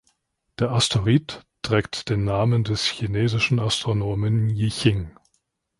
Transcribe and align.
Der 0.57 0.71
Asteroid 0.71 1.45
trägt 1.61 2.09
den 2.09 2.23
Namen 2.23 2.63
des 2.63 2.85
chinesischen 2.87 3.59
Astronomen 3.59 4.49
Yi 4.49 4.69
Xing. 4.69 5.11